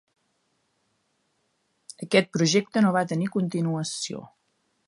[2.07, 4.29] Aquest projecte no va tenir continuació.